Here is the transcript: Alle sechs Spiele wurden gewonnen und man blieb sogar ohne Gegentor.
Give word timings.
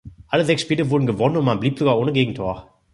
Alle 0.29 0.43
sechs 0.45 0.63
Spiele 0.63 0.89
wurden 0.89 1.05
gewonnen 1.05 1.37
und 1.37 1.45
man 1.45 1.59
blieb 1.59 1.77
sogar 1.77 1.95
ohne 1.99 2.11
Gegentor. 2.11 2.73